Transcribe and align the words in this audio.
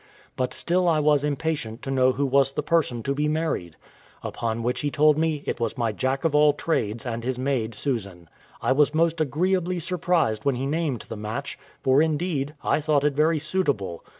But 0.35 0.51
still 0.51 0.87
I 0.89 0.99
was 0.99 1.23
impatient 1.23 1.83
to 1.83 1.91
know 1.91 2.13
who 2.13 2.25
was 2.25 2.53
the 2.53 2.63
person 2.63 3.03
to 3.03 3.13
be 3.13 3.27
married; 3.27 3.75
upon 4.23 4.63
which 4.63 4.79
he 4.79 4.89
told 4.89 5.15
me 5.15 5.43
it 5.45 5.59
was 5.59 5.77
my 5.77 5.91
Jack 5.91 6.25
of 6.25 6.33
all 6.33 6.53
trades 6.53 7.05
and 7.05 7.23
his 7.23 7.37
maid 7.37 7.75
Susan. 7.75 8.27
I 8.63 8.71
was 8.71 8.95
most 8.95 9.21
agreeably 9.21 9.79
surprised 9.79 10.43
when 10.43 10.55
he 10.55 10.65
named 10.65 11.01
the 11.07 11.17
match; 11.17 11.55
for, 11.81 12.01
indeed, 12.01 12.55
I 12.63 12.81
thought 12.81 13.03
it 13.03 13.13
very 13.13 13.37
suitable. 13.37 14.03